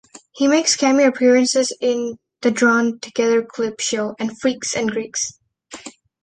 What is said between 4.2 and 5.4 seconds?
"Freaks and Greeks".